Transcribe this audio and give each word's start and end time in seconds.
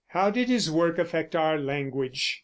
How 0.07 0.31
did 0.31 0.49
his 0.49 0.71
work 0.71 0.97
affect 0.97 1.35
our 1.35 1.59
language? 1.59 2.39